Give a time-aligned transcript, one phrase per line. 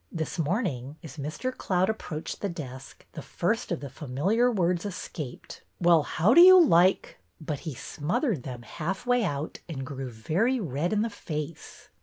[0.11, 1.55] This morning, as Mr.
[1.55, 6.59] Cloud approached the desk, the first of the familiar words escaped,— "Well, how do you
[6.59, 10.09] like —"but he smothered 21 8 BETTY BAIRD'S VENTURES them half way out and grew
[10.09, 11.89] very red in the face.